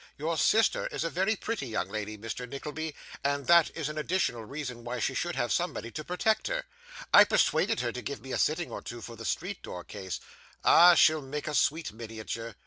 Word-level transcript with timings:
Your 0.17 0.35
sister 0.35 0.87
is 0.87 1.03
a 1.03 1.11
very 1.11 1.35
pretty 1.35 1.67
young 1.67 1.87
lady, 1.87 2.17
Mr. 2.17 2.49
Nickleby, 2.49 2.95
and 3.23 3.45
that 3.45 3.69
is 3.77 3.87
an 3.87 3.99
additional 3.99 4.43
reason 4.43 4.83
why 4.83 4.97
she 4.97 5.13
should 5.13 5.35
have 5.35 5.51
somebody 5.53 5.91
to 5.91 6.03
protect 6.03 6.47
her. 6.47 6.63
I 7.13 7.23
persuaded 7.23 7.81
her 7.81 7.91
to 7.91 8.01
give 8.01 8.19
me 8.19 8.31
a 8.31 8.39
sitting 8.39 8.71
or 8.71 8.81
two, 8.81 9.01
for 9.01 9.15
the 9.15 9.25
street 9.25 9.61
door 9.61 9.83
case. 9.83 10.19
'Ah! 10.63 10.95
she'll 10.95 11.21
make 11.21 11.47
a 11.47 11.53
sweet 11.53 11.91
miniature. 11.93 12.55